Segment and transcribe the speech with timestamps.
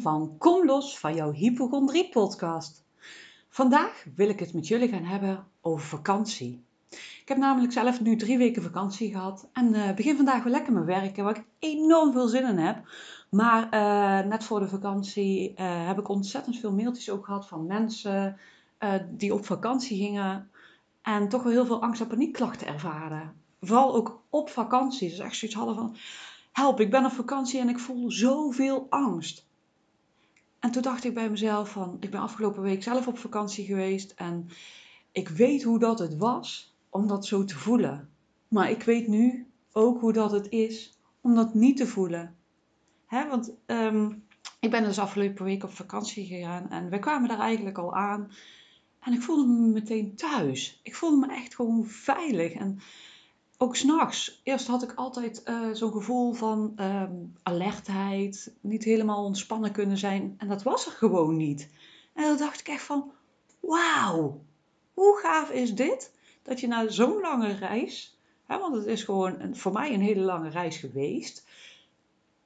[0.00, 2.84] van Kom los van jouw hypochondrie podcast.
[3.48, 6.64] Vandaag wil ik het met jullie gaan hebben over vakantie.
[6.90, 10.72] Ik heb namelijk zelf nu drie weken vakantie gehad en uh, begin vandaag weer lekker
[10.72, 12.88] met werken, waar ik enorm veel zin in heb.
[13.30, 17.66] Maar uh, net voor de vakantie uh, heb ik ontzettend veel mailtjes ook gehad van
[17.66, 18.38] mensen
[19.10, 20.50] die op vakantie gingen
[21.02, 23.34] en toch wel heel veel angst- en paniekklachten ervaren.
[23.60, 25.08] Vooral ook op vakantie.
[25.08, 25.96] Dus echt zoiets hadden van
[26.52, 29.46] help, ik ben op vakantie en ik voel zoveel angst.
[30.60, 34.12] En toen dacht ik bij mezelf van, ik ben afgelopen week zelf op vakantie geweest
[34.12, 34.48] en
[35.12, 38.10] ik weet hoe dat het was om dat zo te voelen.
[38.48, 42.36] Maar ik weet nu ook hoe dat het is om dat niet te voelen.
[43.06, 44.24] Hè, want um,
[44.60, 48.30] ik ben dus afgelopen week op vakantie gegaan en we kwamen daar eigenlijk al aan.
[49.00, 50.80] En ik voelde me meteen thuis.
[50.82, 52.52] Ik voelde me echt gewoon veilig.
[52.52, 52.78] En
[53.58, 54.40] ook s'nachts.
[54.44, 60.34] Eerst had ik altijd uh, zo'n gevoel van um, alertheid, niet helemaal ontspannen kunnen zijn.
[60.38, 61.70] En dat was er gewoon niet.
[62.12, 63.12] En dan dacht ik echt van,
[63.60, 64.40] wauw,
[64.94, 66.12] hoe gaaf is dit?
[66.42, 70.20] Dat je na zo'n lange reis, hè, want het is gewoon voor mij een hele
[70.20, 71.46] lange reis geweest,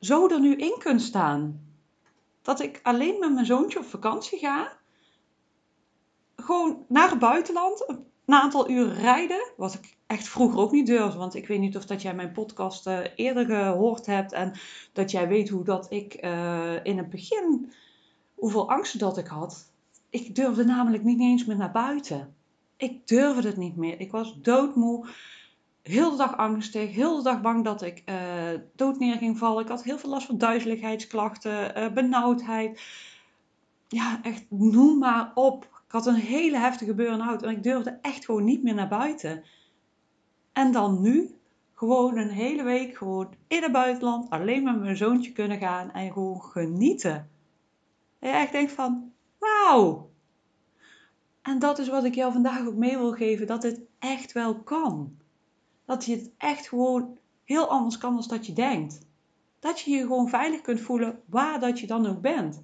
[0.01, 1.69] zo er nu in kunt staan.
[2.43, 4.73] Dat ik alleen met mijn zoontje op vakantie ga,
[6.37, 7.87] gewoon naar het buitenland,
[8.31, 11.19] een aantal uren rijden, wat ik echt vroeger ook niet durfde.
[11.19, 14.53] Want ik weet niet of dat jij mijn podcast uh, eerder gehoord hebt en
[14.93, 17.73] dat jij weet hoe dat ik uh, in het begin,
[18.35, 19.73] hoeveel angsten dat ik had.
[20.11, 22.35] Ik durfde namelijk niet eens meer naar buiten.
[22.77, 24.01] Ik durfde het niet meer.
[24.01, 25.07] Ik was doodmoe.
[25.83, 28.15] Heel de dag angstig, heel de dag bang dat ik uh,
[28.77, 29.63] dood neer ging vallen.
[29.63, 32.83] Ik had heel veel last van duizeligheidsklachten, benauwdheid.
[33.89, 35.80] Ja, echt noem maar op.
[35.91, 39.45] Ik had een hele heftige burn-out en ik durfde echt gewoon niet meer naar buiten.
[40.53, 41.35] En dan nu
[41.75, 46.13] gewoon een hele week gewoon in het buitenland alleen met mijn zoontje kunnen gaan en
[46.13, 47.31] gewoon genieten.
[48.19, 50.11] En je echt denkt van, wauw.
[51.43, 54.63] En dat is wat ik jou vandaag ook mee wil geven, dat het echt wel
[54.63, 55.17] kan.
[55.85, 59.07] Dat je het echt gewoon heel anders kan dan dat je denkt.
[59.59, 62.63] Dat je je gewoon veilig kunt voelen waar dat je dan ook bent.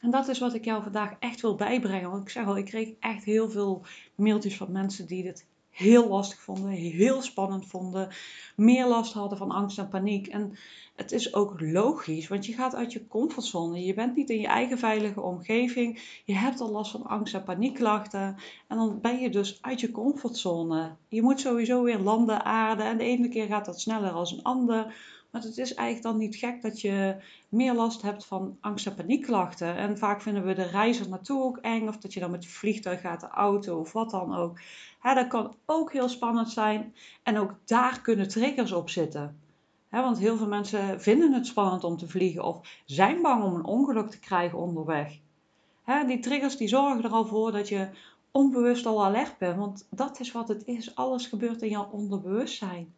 [0.00, 2.10] En dat is wat ik jou vandaag echt wil bijbrengen.
[2.10, 3.82] Want ik zeg al, ik kreeg echt heel veel
[4.14, 8.08] mailtjes van mensen die dit heel lastig vonden, heel spannend vonden,
[8.56, 10.26] meer last hadden van angst en paniek.
[10.26, 10.56] En
[10.96, 13.84] het is ook logisch, want je gaat uit je comfortzone.
[13.84, 16.20] Je bent niet in je eigen veilige omgeving.
[16.24, 18.36] Je hebt al last van angst en paniekklachten.
[18.68, 20.96] En dan ben je dus uit je comfortzone.
[21.08, 22.86] Je moet sowieso weer landen, aarden.
[22.86, 24.94] En de ene keer gaat dat sneller als een ander.
[25.30, 27.16] Maar het is eigenlijk dan niet gek dat je
[27.48, 29.76] meer last hebt van angst- en paniekklachten.
[29.76, 31.88] En vaak vinden we de reis er naartoe ook eng.
[31.88, 34.60] Of dat je dan met het vliegtuig gaat, de auto of wat dan ook.
[35.02, 36.94] dat kan ook heel spannend zijn.
[37.22, 39.40] En ook daar kunnen triggers op zitten.
[39.90, 43.64] want heel veel mensen vinden het spannend om te vliegen of zijn bang om een
[43.64, 45.18] ongeluk te krijgen onderweg.
[46.06, 47.88] die triggers die zorgen er al voor dat je
[48.30, 49.56] onbewust al alert bent.
[49.56, 50.94] Want dat is wat het is.
[50.94, 52.94] Alles gebeurt in jouw onderbewustzijn.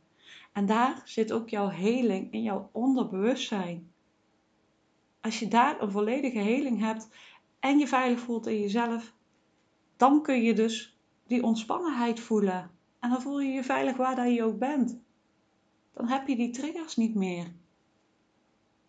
[0.52, 3.92] En daar zit ook jouw heling in jouw onderbewustzijn.
[5.20, 7.08] Als je daar een volledige heling hebt
[7.60, 9.14] en je veilig voelt in jezelf,
[9.96, 12.70] dan kun je dus die ontspannenheid voelen.
[12.98, 14.98] En dan voel je je veilig waar dat je ook bent.
[15.92, 17.52] Dan heb je die triggers niet meer.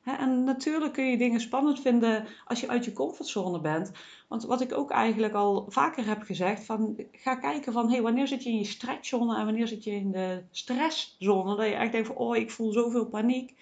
[0.04, 3.92] En natuurlijk kun je dingen spannend vinden als je uit je comfortzone bent.
[4.28, 8.44] Want wat ik ook eigenlijk al vaker heb gezegd, van, ga kijken van wanneer zit
[8.44, 11.56] je in je stretchzone en wanneer zit je in de stresszone.
[11.56, 13.56] Dat je echt denkt van oh, ik voel zoveel paniek.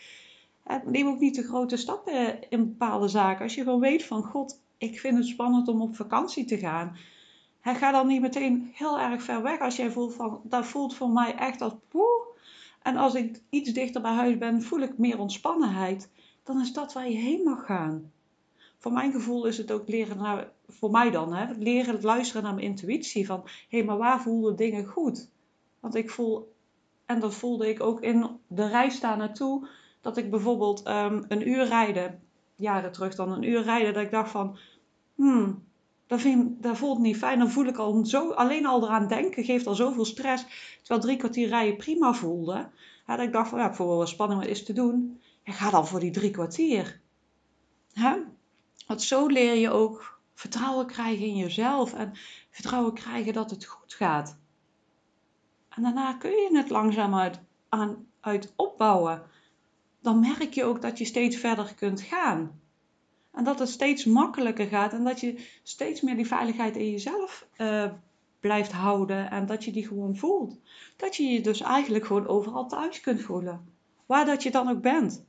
[0.85, 3.44] Neem ook niet de grote stappen in bepaalde zaken.
[3.44, 6.97] Als je gewoon weet van god, ik vind het spannend om op vakantie te gaan.
[7.62, 11.09] ga dan niet meteen heel erg ver weg als jij voelt van dat voelt voor
[11.09, 12.29] mij echt als poeh.
[12.81, 16.09] En als ik iets dichter bij huis ben, voel ik meer ontspannenheid
[16.43, 18.11] dan is dat waar je heen mag gaan.
[18.78, 22.53] Voor mijn gevoel is het ook leren naar, voor mij dan, hè, leren luisteren naar
[22.53, 23.26] mijn intuïtie.
[23.26, 25.29] Van, hé, hey, maar waar voelen dingen goed?
[25.79, 26.53] Want ik voel,
[27.05, 29.67] en dat voelde ik ook in de reis daar naartoe,
[30.02, 32.22] dat ik bijvoorbeeld um, een uur rijden,
[32.55, 34.58] jaren terug dan een uur rijden, dat ik dacht van,
[35.16, 35.64] hmm,
[36.08, 37.40] dat, vind, dat voelt niet fijn.
[37.40, 40.46] Dan voel ik al zo, alleen al eraan denken geeft al zoveel stress.
[40.79, 42.70] Terwijl drie kwartier rijden prima voelde.
[43.08, 45.20] Ja, dat ik dacht van, ja, ik voel wel spanning, wat is te doen.
[45.43, 47.02] En ga dan voor die drie kwartier.
[47.93, 48.17] Hè?
[48.88, 52.11] Want zo leer je ook vertrouwen krijgen in jezelf en
[52.49, 54.38] vertrouwen krijgen dat het goed gaat.
[55.70, 57.40] En daarna kun je het langzaam uit,
[57.70, 59.23] aan, uit opbouwen.
[60.02, 62.59] Dan merk je ook dat je steeds verder kunt gaan.
[63.32, 67.47] En dat het steeds makkelijker gaat en dat je steeds meer die veiligheid in jezelf
[67.58, 67.91] uh,
[68.40, 70.59] blijft houden en dat je die gewoon voelt.
[70.97, 73.73] Dat je je dus eigenlijk gewoon overal thuis kunt voelen.
[74.05, 75.26] Waar dat je dan ook bent.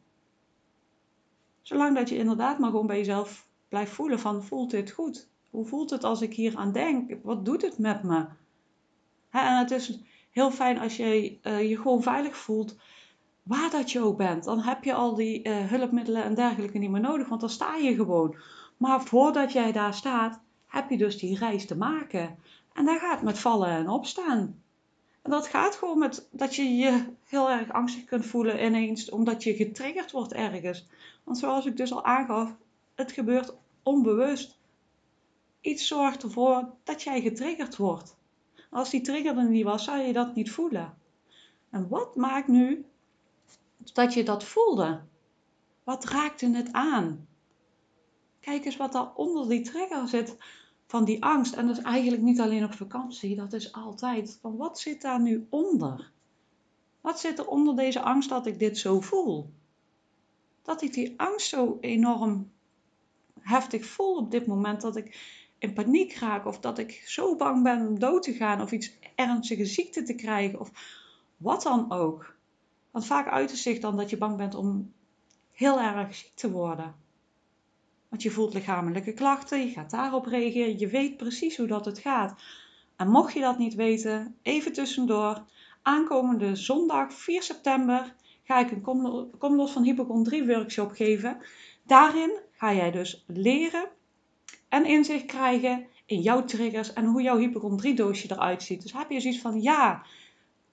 [1.62, 5.28] Zolang dat je inderdaad maar gewoon bij jezelf blijft voelen van voelt dit goed?
[5.50, 7.16] Hoe voelt het als ik hier aan denk?
[7.22, 8.26] Wat doet het met me?
[9.30, 10.00] en het is
[10.30, 12.76] heel fijn als je uh, je gewoon veilig voelt
[13.42, 14.44] waar dat je ook bent.
[14.44, 17.76] Dan heb je al die uh, hulpmiddelen en dergelijke niet meer nodig, want dan sta
[17.76, 18.36] je gewoon.
[18.76, 22.38] Maar voordat jij daar staat, heb je dus die reis te maken.
[22.72, 24.61] En dat gaat met vallen en opstaan.
[25.22, 29.42] En dat gaat gewoon met dat je je heel erg angstig kunt voelen ineens, omdat
[29.42, 30.86] je getriggerd wordt ergens.
[31.24, 32.56] Want zoals ik dus al aangaf,
[32.94, 34.58] het gebeurt onbewust.
[35.60, 38.16] Iets zorgt ervoor dat jij getriggerd wordt.
[38.70, 40.98] Als die trigger er niet was, zou je dat niet voelen.
[41.70, 42.84] En wat maakt nu
[43.92, 45.00] dat je dat voelde?
[45.84, 47.26] Wat raakte het aan?
[48.40, 50.36] Kijk eens wat daar onder die trigger zit
[50.92, 51.54] van die angst.
[51.54, 54.38] En dat is eigenlijk niet alleen op vakantie, dat is altijd.
[54.40, 56.12] Van wat zit daar nu onder?
[57.00, 59.50] Wat zit er onder deze angst dat ik dit zo voel?
[60.62, 62.50] Dat ik die angst zo enorm
[63.40, 65.16] heftig voel op dit moment, dat ik
[65.58, 68.92] in paniek raak of dat ik zo bang ben om dood te gaan of iets
[69.14, 70.70] ernstige ziekte te krijgen of
[71.36, 72.36] wat dan ook.
[72.90, 74.92] Want vaak uit het zich dan dat je bang bent om
[75.50, 77.01] heel erg ziek te worden.
[78.12, 81.98] Want je voelt lichamelijke klachten, je gaat daarop reageren, je weet precies hoe dat het
[81.98, 82.42] gaat.
[82.96, 85.44] En mocht je dat niet weten, even tussendoor,
[85.82, 88.80] aankomende zondag 4 september ga ik een
[89.38, 91.36] Kom, los van hypochondrie workshop geven.
[91.82, 93.88] Daarin ga jij dus leren
[94.68, 98.82] en inzicht krijgen in jouw triggers en hoe jouw hypochondriedoosje eruit ziet.
[98.82, 100.02] Dus heb je zoiets van, ja,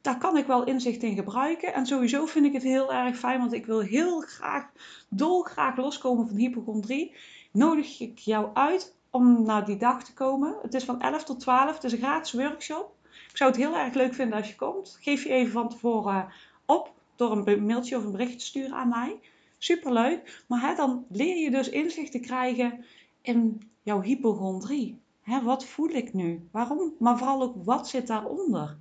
[0.02, 1.74] daar kan ik wel inzicht in gebruiken.
[1.74, 4.70] En sowieso vind ik het heel erg fijn, want ik wil heel graag,
[5.10, 7.16] dolgraag loskomen van hypochondrie.
[7.52, 10.56] Nodig ik jou uit om naar die dag te komen.
[10.62, 12.96] Het is van 11 tot 12, het is een gratis workshop.
[13.30, 14.98] Ik zou het heel erg leuk vinden als je komt.
[15.02, 16.28] Geef je even van tevoren
[16.66, 19.20] op door een mailtje of een bericht te sturen aan mij.
[19.58, 20.44] Superleuk.
[20.48, 22.86] Maar hè, dan leer je dus inzicht te krijgen
[23.22, 25.02] in jouw hypochondrie.
[25.22, 26.48] Hè, wat voel ik nu?
[26.52, 26.94] Waarom?
[27.00, 28.78] Maar vooral ook wat zit daaronder?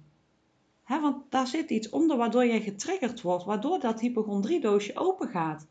[0.88, 5.66] Want daar zit iets onder waardoor jij getriggerd wordt, waardoor dat hypochondriedoosje open gaat.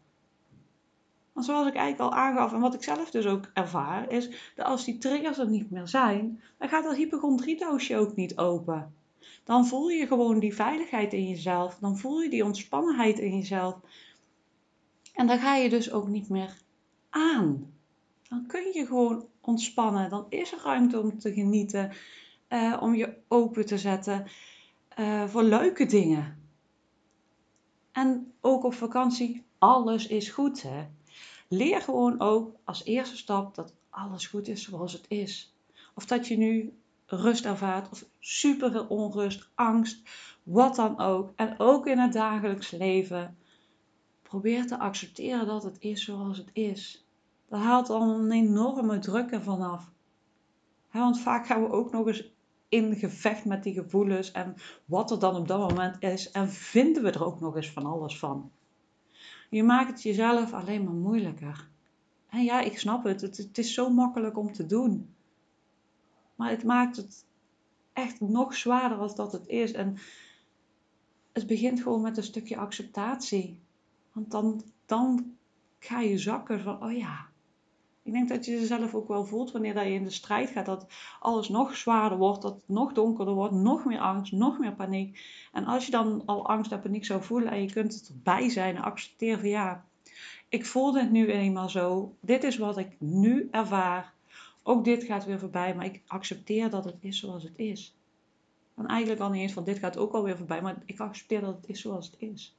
[1.33, 4.65] Want zoals ik eigenlijk al aangaf en wat ik zelf dus ook ervaar, is dat
[4.65, 8.93] als die triggers er niet meer zijn, dan gaat dat hypochondriedoosje ook niet open.
[9.43, 13.75] Dan voel je gewoon die veiligheid in jezelf, dan voel je die ontspannenheid in jezelf.
[15.13, 16.57] En dan ga je dus ook niet meer
[17.09, 17.75] aan
[18.29, 20.09] dan kun je gewoon ontspannen.
[20.09, 21.91] Dan is er ruimte om te genieten,
[22.49, 24.25] uh, om je open te zetten
[24.99, 26.49] uh, voor leuke dingen.
[27.91, 30.61] En ook op vakantie, alles is goed.
[30.61, 30.87] Hè?
[31.47, 35.55] Leer gewoon ook als eerste stap dat alles goed is zoals het is.
[35.95, 36.73] Of dat je nu
[37.05, 40.09] rust ervaart of super veel onrust, angst,
[40.43, 41.31] wat dan ook.
[41.35, 43.37] En ook in het dagelijks leven.
[44.21, 47.05] Probeer te accepteren dat het is zoals het is.
[47.49, 49.91] Dat haalt al een enorme druk ervan af.
[50.91, 52.31] want vaak gaan we ook nog eens
[52.69, 54.55] in gevecht met die gevoelens en
[54.85, 56.31] wat er dan op dat moment is.
[56.31, 58.51] En vinden we er ook nog eens van alles van.
[59.49, 61.69] Je maakt het jezelf alleen maar moeilijker.
[62.29, 63.21] En ja, ik snap het.
[63.21, 63.37] het.
[63.37, 65.13] Het is zo makkelijk om te doen.
[66.35, 67.25] Maar het maakt het
[67.93, 69.71] echt nog zwaarder als dat het is.
[69.71, 69.97] En
[71.33, 73.59] het begint gewoon met een stukje acceptatie.
[74.11, 75.35] Want dan, dan
[75.79, 77.26] ga je zakken van, oh ja,
[78.07, 80.65] ik denk dat je jezelf ook wel voelt wanneer dat je in de strijd gaat,
[80.65, 80.87] dat
[81.19, 85.19] alles nog zwaarder wordt, dat het nog donkerder wordt, nog meer angst, nog meer paniek.
[85.51, 88.49] En als je dan al angst en paniek zou voelen en je kunt het erbij
[88.49, 89.85] zijn en accepteer van ja,
[90.49, 94.13] ik voel dit nu eenmaal zo, dit is wat ik nu ervaar.
[94.63, 97.95] Ook dit gaat weer voorbij, maar ik accepteer dat het is zoals het is.
[98.75, 101.55] En eigenlijk al niet eens van dit gaat ook alweer voorbij, maar ik accepteer dat
[101.55, 102.55] het is zoals het is.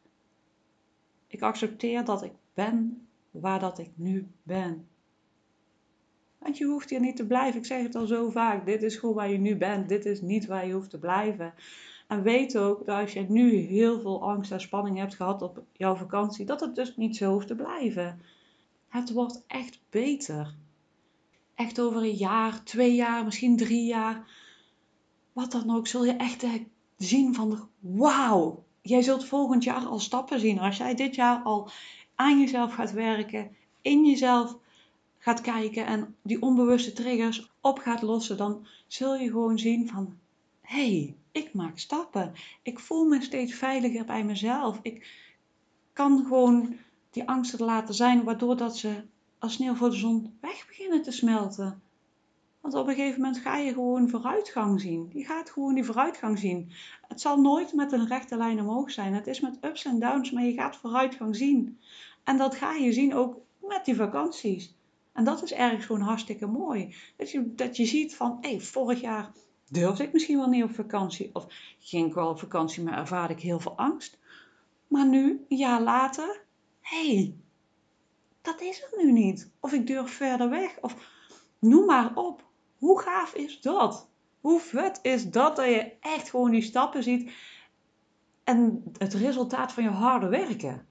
[1.26, 4.88] Ik accepteer dat ik ben waar dat ik nu ben.
[6.38, 7.61] Want je hoeft hier niet te blijven.
[7.61, 8.66] Ik zeg het al zo vaak.
[8.66, 9.88] Dit is gewoon waar je nu bent.
[9.88, 11.54] Dit is niet waar je hoeft te blijven.
[12.07, 15.62] En weet ook dat als je nu heel veel angst en spanning hebt gehad op
[15.73, 18.21] jouw vakantie, dat het dus niet zo hoeft te blijven.
[18.88, 20.54] Het wordt echt beter.
[21.54, 24.30] Echt over een jaar, twee jaar, misschien drie jaar.
[25.33, 26.47] Wat dan ook, zul je echt
[26.97, 28.64] zien van wauw.
[28.83, 30.59] Jij zult volgend jaar al stappen zien.
[30.59, 31.71] Als jij dit jaar al
[32.14, 34.57] aan jezelf gaat werken, in jezelf
[35.29, 40.19] gaat kijken en die onbewuste triggers op gaat lossen, dan zul je gewoon zien van
[40.61, 42.33] hé, hey, ik maak stappen.
[42.63, 44.79] Ik voel me steeds veiliger bij mezelf.
[44.83, 45.07] Ik
[45.93, 46.77] kan gewoon
[47.11, 49.05] die angsten laten zijn, waardoor dat ze
[49.39, 51.83] als sneeuw voor de zon weg beginnen te smelten.
[52.61, 55.11] Want op een gegeven moment ga je gewoon vooruitgang zien.
[55.13, 56.73] Je gaat gewoon die vooruitgang zien.
[57.09, 59.15] Het zal nooit met een rechte lijn omhoog zijn.
[59.15, 61.79] Het is met ups en downs, maar je gaat vooruitgang zien.
[62.25, 64.77] En dat ga je zien ook met die vakanties.
[65.19, 66.95] En dat is ergens gewoon hartstikke mooi.
[67.17, 69.33] Dat je, dat je ziet van, hé, hey, vorig jaar
[69.69, 71.31] durfde ik misschien wel niet op vakantie.
[71.33, 71.47] Of
[71.79, 74.19] ging ik wel op vakantie, maar ervaarde ik heel veel angst.
[74.87, 76.45] Maar nu, een jaar later,
[76.81, 77.35] hé, hey,
[78.43, 79.51] dat is het nu niet.
[79.61, 80.79] Of ik durf verder weg.
[80.81, 80.97] Of
[81.59, 82.45] noem maar op.
[82.77, 84.09] Hoe gaaf is dat?
[84.41, 87.33] Hoe vet is dat dat je echt gewoon die stappen ziet
[88.45, 90.88] en het resultaat van je harde werken?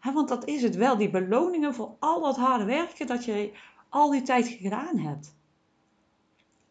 [0.00, 3.52] Want dat is het wel, die beloningen voor al dat harde werken dat je
[3.88, 5.34] al die tijd gedaan hebt.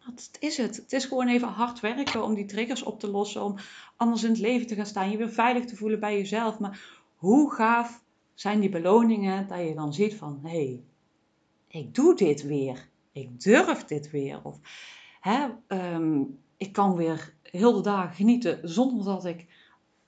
[0.05, 0.75] Dat is het.
[0.75, 3.55] Het is gewoon even hard werken om die triggers op te lossen, om
[3.95, 6.59] anders in het leven te gaan staan, je weer veilig te voelen bij jezelf.
[6.59, 8.03] Maar hoe gaaf
[8.33, 10.83] zijn die beloningen dat je dan ziet van, hé, hey,
[11.67, 12.89] ik doe dit weer.
[13.11, 14.39] Ik durf dit weer.
[14.43, 14.59] Of
[15.19, 19.45] hè, um, ik kan weer heel de dagen genieten zonder dat ik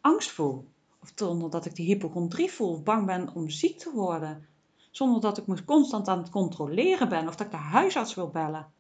[0.01, 0.67] angst voel.
[1.07, 4.47] Of zonder dat ik die hypochondrie voel of bang ben om ziek te worden.
[4.91, 8.29] Zonder dat ik me constant aan het controleren ben of dat ik de huisarts wil
[8.29, 8.71] bellen.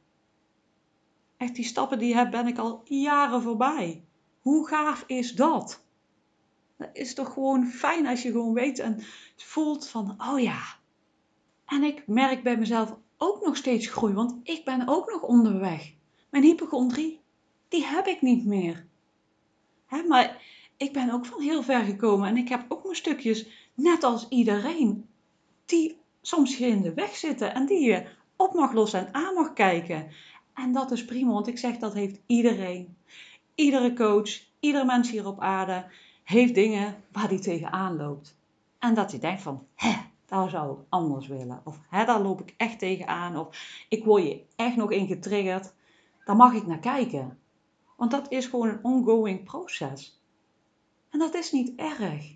[1.37, 4.03] Echt, die stappen die heb, ben ik al jaren voorbij.
[4.41, 5.83] Hoe gaaf is dat?
[6.77, 8.99] Dat is toch gewoon fijn als je gewoon weet en
[9.35, 10.61] voelt van, oh ja.
[11.65, 15.93] En ik merk bij mezelf ook nog steeds groei, want ik ben ook nog onderweg.
[16.29, 17.21] Mijn hypochondrie,
[17.67, 18.87] die heb ik niet meer.
[19.85, 20.41] Hè, maar
[20.77, 24.27] ik ben ook van heel ver gekomen en ik heb ook mijn stukjes, net als
[24.29, 25.05] iedereen,
[25.65, 28.05] die soms hier in de weg zitten en die je
[28.35, 30.07] op mag lossen en aan mag kijken.
[30.53, 32.97] En dat is prima, want ik zeg dat heeft iedereen.
[33.55, 34.29] Iedere coach,
[34.59, 35.85] iedere mens hier op aarde
[36.23, 38.37] heeft dingen waar hij tegenaan loopt.
[38.79, 39.93] En dat hij denkt van, hè,
[40.25, 41.61] daar zou ik anders willen.
[41.63, 43.37] Of hè, daar loop ik echt tegenaan.
[43.37, 43.47] Of
[43.89, 45.73] ik word je echt nog in getriggerd.
[46.25, 47.39] Daar mag ik naar kijken.
[47.95, 50.16] Want dat is gewoon een ongoing proces.
[51.09, 52.35] En dat is niet erg.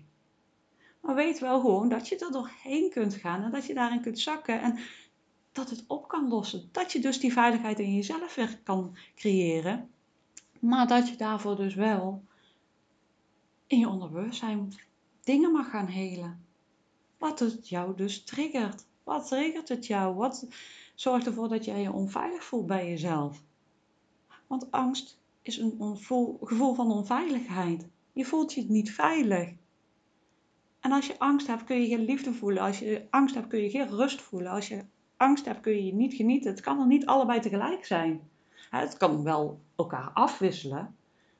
[1.00, 4.18] Maar weet wel gewoon dat je er doorheen kunt gaan en dat je daarin kunt
[4.18, 4.78] zakken en
[5.52, 6.68] dat het op kan lossen.
[6.72, 9.90] Dat je dus die veiligheid in jezelf weer kan creëren.
[10.58, 12.22] Maar dat je daarvoor dus wel
[13.66, 14.72] in je onderbewustzijn
[15.24, 16.44] dingen mag gaan helen.
[17.18, 18.84] Wat het jou dus triggert.
[19.04, 20.14] Wat triggert het jou?
[20.14, 20.46] Wat
[20.94, 23.42] zorgt ervoor dat jij je onveilig voelt bij jezelf?
[24.46, 25.96] Want angst is een
[26.42, 27.86] gevoel van onveiligheid.
[28.12, 29.52] Je voelt je niet veilig.
[30.80, 32.62] En als je angst hebt, kun je geen liefde voelen.
[32.62, 34.52] Als je angst hebt, kun je geen rust voelen.
[34.52, 34.84] Als je
[35.16, 36.50] angst hebt, kun je je niet genieten.
[36.50, 38.30] Het kan er niet allebei tegelijk zijn.
[38.70, 40.96] Het kan wel elkaar afwisselen.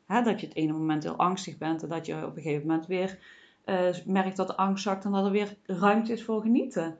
[0.07, 2.87] Dat je het ene moment heel angstig bent en dat je op een gegeven moment
[2.87, 3.19] weer
[3.65, 6.99] uh, merkt dat de angst zakt en dat er weer ruimte is voor genieten.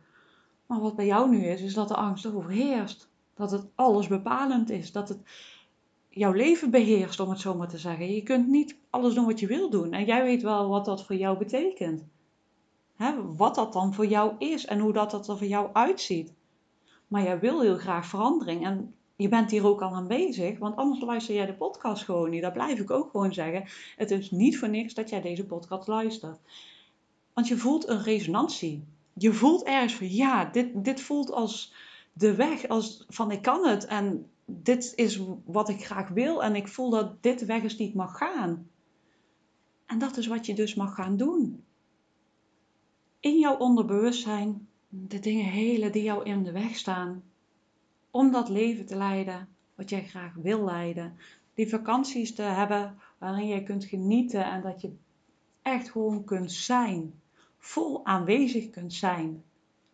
[0.67, 3.11] Maar wat bij jou nu is, is dat de angst overheerst.
[3.35, 4.93] Dat het alles bepalend is.
[4.93, 5.21] Dat het
[6.15, 8.15] jouw leven beheerst, om het zo maar te zeggen.
[8.15, 9.93] Je kunt niet alles doen wat je wil doen.
[9.93, 12.05] En jij weet wel wat dat voor jou betekent.
[12.97, 16.33] Hè, wat dat dan voor jou is en hoe dat, dat er voor jou uitziet.
[17.09, 18.65] Maar jij wil heel graag verandering.
[18.65, 22.31] En je bent hier ook al aan bezig, want anders luister jij de podcast gewoon
[22.31, 22.43] niet.
[22.43, 23.65] Dat blijf ik ook gewoon zeggen.
[23.97, 26.39] Het is niet voor niks dat jij deze podcast luistert.
[27.33, 28.85] Want je voelt een resonantie.
[29.13, 31.75] Je voelt ergens van ja, dit, dit voelt als
[32.13, 36.57] de weg, als van ik kan het en dit is wat ik graag wil en
[36.57, 38.71] ik voel dat dit weg is die mag gaan.
[39.87, 41.65] En dat is wat je dus mag gaan doen.
[43.21, 47.23] In jouw onderbewustzijn de dingen helen die jou in de weg staan
[48.11, 51.17] om dat leven te leiden wat jij graag wil leiden.
[51.55, 54.93] Die vakanties te hebben waarin jij kunt genieten en dat je
[55.63, 57.21] echt gewoon kunt zijn.
[57.59, 59.43] Vol aanwezig kunt zijn.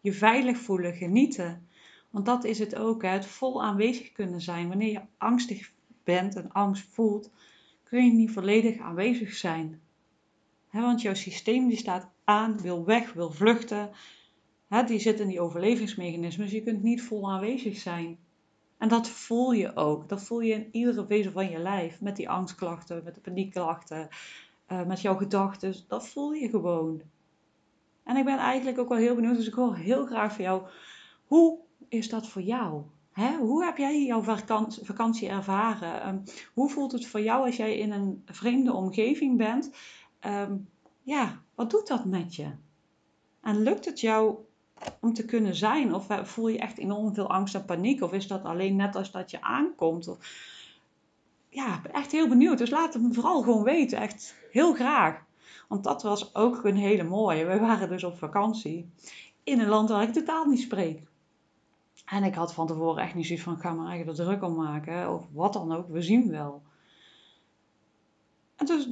[0.01, 1.68] Je veilig voelen, genieten.
[2.19, 3.09] Want dat is het ook, hè?
[3.09, 4.69] het vol aanwezig kunnen zijn.
[4.69, 5.73] Wanneer je angstig
[6.05, 7.31] bent en angst voelt,
[7.85, 9.81] kun je niet volledig aanwezig zijn.
[10.71, 13.91] want jouw systeem die staat aan, wil weg, wil vluchten,
[14.87, 16.51] die zit in die overlevingsmechanismes.
[16.51, 18.19] Je kunt niet vol aanwezig zijn.
[18.79, 20.09] En dat voel je ook.
[20.09, 22.01] Dat voel je in iedere vezel van je lijf.
[22.01, 24.09] Met die angstklachten, met de paniekklachten,
[24.69, 25.75] uh, met jouw gedachten.
[25.89, 27.03] Dat voel je gewoon.
[28.05, 29.37] En ik ben eigenlijk ook wel heel benieuwd.
[29.37, 30.63] Dus ik hoor heel graag van jou.
[31.27, 32.83] Hoe is dat voor jou?
[33.39, 34.23] Hoe heb jij jouw
[34.83, 36.03] vakantie ervaren?
[36.03, 36.19] Ehm,
[36.55, 39.71] hoe voelt het voor jou als jij in een vreemde omgeving bent?
[40.21, 40.57] Ehm,
[41.03, 42.51] ja, wat doet dat met je?
[43.41, 44.37] En lukt het jou
[45.01, 45.95] om te kunnen zijn?
[45.95, 48.03] Of eh, voel je echt enorm veel angst en paniek?
[48.03, 50.09] Of is dat alleen net als dat je aankomt?
[50.09, 50.19] Of,
[51.49, 52.59] ja, ben echt heel benieuwd.
[52.59, 53.99] Dus laat het me vooral gewoon weten.
[53.99, 55.25] Echt heel graag.
[55.69, 57.45] Want dat was ook een hele mooie.
[57.45, 58.91] We waren dus op vakantie
[59.45, 61.03] in een land waar ik totaal niet spreek.
[62.11, 64.55] En ik had van tevoren echt niet zoiets van, ga maar eigenlijk er druk om
[64.55, 65.15] maken.
[65.15, 66.63] Of wat dan ook, we zien wel.
[68.57, 68.89] En dus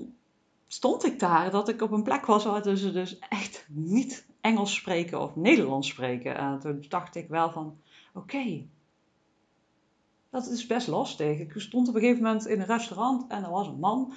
[0.67, 4.75] stond ik daar, dat ik op een plek was waar ze dus echt niet Engels
[4.75, 6.37] spreken of Nederlands spreken.
[6.37, 7.81] En toen dacht ik wel van,
[8.15, 8.67] oké,
[10.31, 11.39] dat is best lastig.
[11.39, 14.15] Ik stond op een gegeven moment in een restaurant en er was een man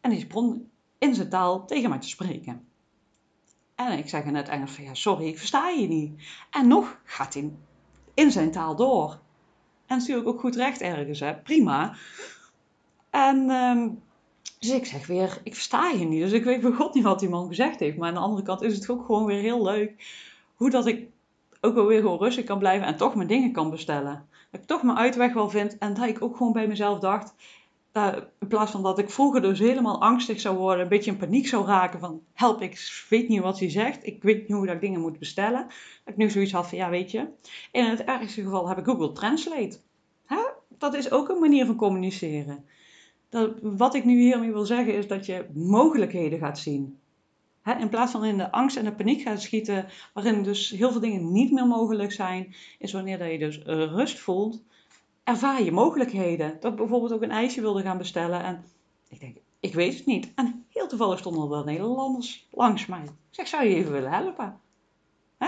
[0.00, 2.68] en die begon in zijn taal tegen mij te spreken.
[3.74, 6.22] En ik zeg in het Engels van ja, sorry, ik versta je niet.
[6.50, 7.52] En nog gaat hij
[8.14, 9.18] in zijn taal door.
[9.86, 11.34] En natuurlijk ook goed recht ergens, hè?
[11.34, 11.94] prima.
[13.10, 14.02] En um,
[14.58, 16.20] dus ik zeg weer, ik versta je niet.
[16.20, 17.96] Dus ik weet bij god niet wat die man gezegd heeft.
[17.96, 20.04] Maar aan de andere kant is het ook gewoon weer heel leuk.
[20.54, 21.08] Hoe dat ik
[21.60, 24.28] ook wel weer gewoon rustig kan blijven en toch mijn dingen kan bestellen.
[24.50, 25.78] Dat ik toch mijn uitweg wel vind.
[25.78, 27.34] En dat ik ook gewoon bij mezelf dacht,
[28.38, 31.46] in plaats van dat ik vroeger dus helemaal angstig zou worden, een beetje in paniek
[31.46, 34.74] zou raken van help, ik weet niet wat hij zegt, ik weet niet hoe dat
[34.74, 35.66] ik dingen moet bestellen.
[36.04, 37.28] Dat ik nu zoiets had van ja, weet je,
[37.72, 39.78] in het ergste geval heb ik Google Translate.
[40.78, 42.64] Dat is ook een manier van communiceren.
[43.28, 46.98] Dat, wat ik nu hiermee wil zeggen is dat je mogelijkheden gaat zien.
[47.78, 51.00] In plaats van in de angst en de paniek gaat schieten, waarin dus heel veel
[51.00, 54.62] dingen niet meer mogelijk zijn, is wanneer dat je dus rust voelt
[55.24, 56.56] ervaar je mogelijkheden.
[56.60, 58.42] Dat ik bijvoorbeeld ook een ijsje wilde gaan bestellen.
[58.42, 58.64] En
[59.08, 60.32] ik denk, ik weet het niet.
[60.34, 63.02] En heel toevallig stonden er wel Nederlanders langs mij.
[63.02, 64.60] Ik zeg, zou je even willen helpen?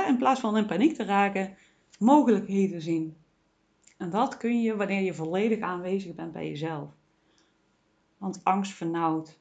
[0.07, 1.57] in plaats van in paniek te raken,
[1.99, 3.17] mogelijkheden zien.
[3.99, 6.89] En dat kun je wanneer je volledig aanwezig bent bij jezelf.
[8.19, 9.39] Want angst vernauwt.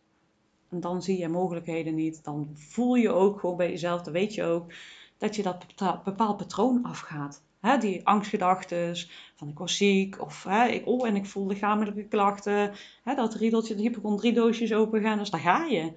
[0.70, 2.24] En dan zie je mogelijkheden niet.
[2.24, 4.74] Dan voel je ook gewoon bij jezelf, dan weet je ook
[5.18, 7.44] dat je dat bepaald patroon afgaat.
[7.80, 8.96] Die angstgedachten
[9.36, 12.74] van ik was ziek of hè, ik, oh en ik voel lichamelijke klachten.
[13.04, 15.94] Hè, dat riedeltje, de hypochondriedoosjes open gaan, dus daar ga je.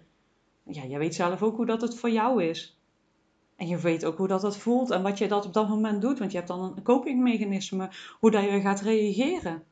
[0.64, 2.78] Ja, je weet zelf ook hoe dat het voor jou is.
[3.56, 6.00] En je weet ook hoe dat het voelt en wat je dat op dat moment
[6.00, 6.18] doet.
[6.18, 9.62] Want je hebt dan een copingmechanisme, hoe dat je gaat reageren.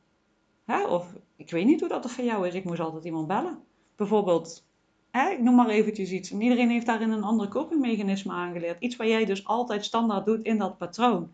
[0.65, 0.85] Hè?
[0.87, 2.53] Of ik weet niet hoe dat voor jou is.
[2.53, 3.59] Ik moest altijd iemand bellen.
[3.95, 4.65] Bijvoorbeeld,
[5.11, 6.31] hè, ik noem maar eventjes iets.
[6.31, 8.81] En iedereen heeft daarin een andere copingmechanisme aangeleerd.
[8.81, 11.31] Iets waar jij dus altijd standaard doet in dat patroon.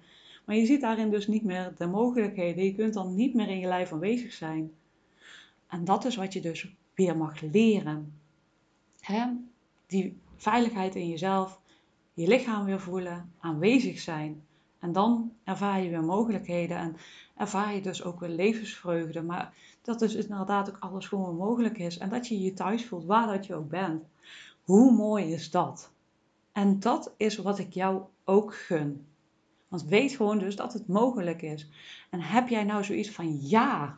[0.49, 2.63] Maar je ziet daarin dus niet meer de mogelijkheden.
[2.63, 4.71] Je kunt dan niet meer in je lijf aanwezig zijn.
[5.67, 8.13] En dat is wat je dus weer mag leren.
[8.99, 9.25] Hè?
[9.87, 11.59] Die veiligheid in jezelf,
[12.13, 14.43] je lichaam weer voelen, aanwezig zijn.
[14.79, 16.95] En dan ervaar je weer mogelijkheden en
[17.37, 19.21] ervaar je dus ook weer levensvreugde.
[19.21, 21.97] Maar dat dus inderdaad ook alles gewoon mogelijk is.
[21.97, 24.03] En dat je je thuis voelt, waar dat je ook bent.
[24.63, 25.91] Hoe mooi is dat?
[26.51, 29.07] En dat is wat ik jou ook gun.
[29.69, 31.69] Want weet gewoon dus dat het mogelijk is.
[32.09, 33.97] En heb jij nou zoiets van ja,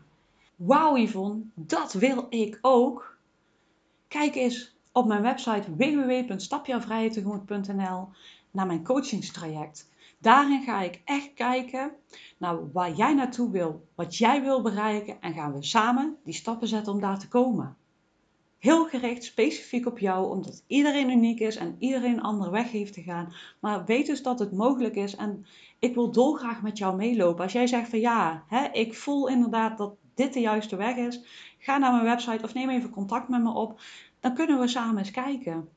[0.56, 3.18] wauw Yvonne, dat wil ik ook.
[4.08, 8.08] Kijk eens op mijn website www.stapjouwvrijheidtegemoet.nl
[8.52, 9.90] naar mijn coachingstraject.
[10.18, 11.92] Daarin ga ik echt kijken
[12.38, 16.68] naar waar jij naartoe wil, wat jij wil bereiken en gaan we samen die stappen
[16.68, 17.76] zetten om daar te komen
[18.62, 22.93] heel gericht, specifiek op jou, omdat iedereen uniek is en iedereen een andere weg heeft
[22.93, 23.34] te gaan.
[23.60, 25.45] Maar weet dus dat het mogelijk is en
[25.80, 27.43] ik wil dolgraag met jou meelopen.
[27.43, 31.24] Als jij zegt van ja, hè, ik voel inderdaad dat dit de juiste weg is,
[31.58, 33.82] ga naar mijn website of neem even contact met me op.
[34.19, 35.69] Dan kunnen we samen eens kijken.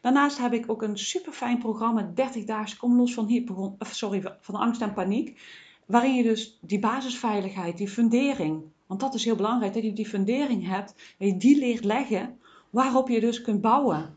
[0.00, 4.54] Daarnaast heb ik ook een super fijn programma, 30 dagen kom los van, sorry, van
[4.54, 5.40] angst en paniek.
[5.86, 10.06] Waarin je dus die basisveiligheid, die fundering, want dat is heel belangrijk, dat je die
[10.06, 12.38] fundering hebt, dat je die leert leggen,
[12.70, 14.16] waarop je dus kunt bouwen.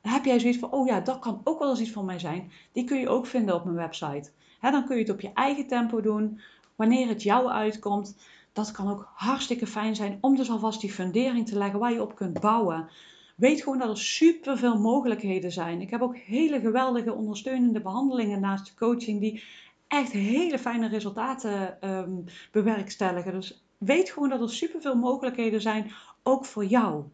[0.00, 2.52] Heb jij zoiets van, oh ja, dat kan ook wel eens iets van mij zijn.
[2.72, 4.30] Die kun je ook vinden op mijn website.
[4.60, 6.40] dan kun je het op je eigen tempo doen,
[6.76, 8.16] wanneer het jou uitkomt.
[8.52, 12.02] Dat kan ook hartstikke fijn zijn om dus alvast die fundering te leggen waar je
[12.02, 12.88] op kunt bouwen.
[13.36, 15.80] Weet gewoon dat er super veel mogelijkheden zijn.
[15.80, 19.42] Ik heb ook hele geweldige ondersteunende behandelingen naast de coaching die
[19.88, 23.32] echt hele fijne resultaten um, bewerkstelligen.
[23.32, 27.04] Dus weet gewoon dat er superveel mogelijkheden zijn, ook voor jou.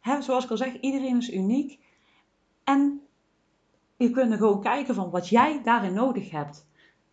[0.00, 1.78] He, zoals ik al zeg, iedereen is uniek.
[2.64, 3.00] En
[3.96, 6.66] je kunt gewoon kijken van wat jij daarin nodig hebt.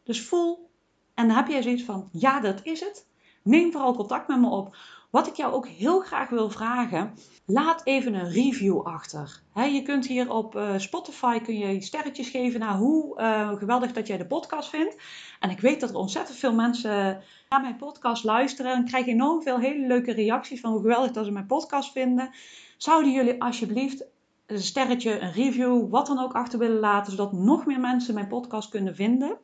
[0.03, 0.69] Dus voel,
[1.13, 3.07] en heb jij zoiets van, ja, dat is het.
[3.43, 4.75] Neem vooral contact met me op.
[5.11, 7.13] Wat ik jou ook heel graag wil vragen,
[7.45, 9.41] laat even een review achter.
[9.53, 14.07] je kunt hier op uh, Spotify kun je sterretjes geven naar hoe uh, geweldig dat
[14.07, 14.95] jij de podcast vindt.
[15.39, 19.41] En ik weet dat er ontzettend veel mensen naar mijn podcast luisteren en krijg enorm
[19.41, 22.29] veel hele leuke reacties van hoe geweldig dat ze mijn podcast vinden.
[22.77, 24.05] Zouden jullie alsjeblieft
[24.45, 28.27] een sterretje, een review, wat dan ook achter willen laten, zodat nog meer mensen mijn
[28.27, 29.37] podcast kunnen vinden.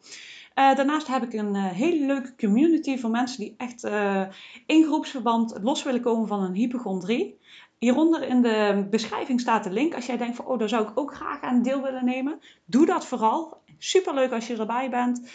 [0.57, 4.21] Uh, daarnaast heb ik een uh, hele leuke community van mensen die echt uh,
[4.65, 7.39] in groepsverband los willen komen van een hypochondrie.
[7.79, 9.95] Hieronder in de beschrijving staat de link.
[9.95, 12.39] Als jij denkt van, oh, daar zou ik ook graag aan deel willen nemen.
[12.65, 13.61] Doe dat vooral.
[13.77, 15.31] Superleuk als je erbij bent.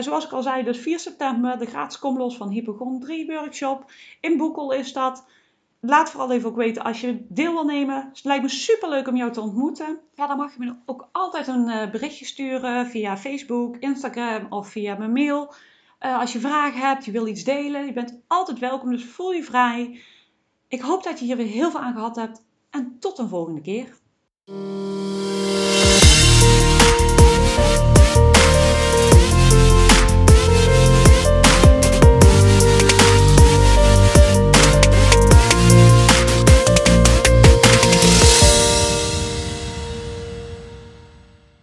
[0.00, 3.90] zoals ik al zei, dus 4 september de gratis Kom Los van Hypochondrie workshop.
[4.20, 5.26] In Boekel is dat.
[5.86, 8.08] Laat vooral even ook weten als je deel wil nemen.
[8.08, 9.98] Het lijkt me super leuk om jou te ontmoeten.
[10.14, 14.68] Ja, dan mag je me ook altijd een uh, berichtje sturen via Facebook, Instagram of
[14.68, 15.54] via mijn mail.
[16.00, 19.32] Uh, als je vragen hebt, je wil iets delen, je bent altijd welkom, dus voel
[19.32, 20.00] je vrij.
[20.68, 23.60] Ik hoop dat je hier weer heel veel aan gehad hebt en tot een volgende
[23.60, 24.02] keer.